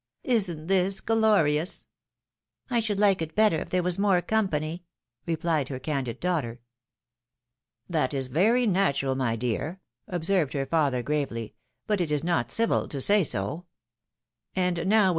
"Isn't 0.23 0.65
this 0.65 0.99
glorious? 0.99 1.85
""I 2.71 2.79
should 2.79 2.97
like 2.99 3.21
it 3.21 3.35
better 3.35 3.57
if 3.57 3.69
there 3.69 3.83
was 3.83 3.99
more 3.99 4.19
company," 4.23 4.83
replied 5.27 5.69
her 5.69 5.77
candid 5.77 6.19
daughter." 6.19 6.59
That 7.87 8.11
is 8.11 8.29
very 8.29 8.65
natural, 8.65 9.13
my 9.13 9.35
dear," 9.35 9.79
observed 10.07 10.53
her 10.53 10.65
father, 10.65 11.03
gravely:" 11.03 11.53
but 11.85 12.01
it 12.01 12.11
is 12.11 12.23
not 12.23 12.49
civil 12.49 12.87
to 12.87 12.99
say 12.99 13.23
so. 13.23 13.67
And 14.55 14.87
now 14.87 15.09
we. 15.09 15.09